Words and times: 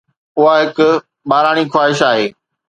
اها 0.43 0.53
هڪ 0.61 0.77
ٻاراڻي 1.29 1.65
خواهش 1.73 1.99
آهي. 2.09 2.27